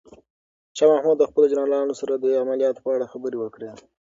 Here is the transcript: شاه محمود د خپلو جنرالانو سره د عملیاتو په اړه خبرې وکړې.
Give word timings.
شاه 0.77 0.91
محمود 0.95 1.17
د 1.19 1.23
خپلو 1.29 1.49
جنرالانو 1.51 1.93
سره 2.01 2.13
د 2.15 2.25
عملیاتو 2.43 2.83
په 2.85 2.89
اړه 2.95 3.11
خبرې 3.13 3.37
وکړې. 3.39 3.69